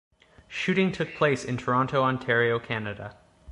Shooting 0.47 0.91
took 0.91 1.13
place 1.13 1.45
in 1.45 1.57
Toronto, 1.57 2.01
Ontario, 2.01 2.57
Canada. 2.57 3.15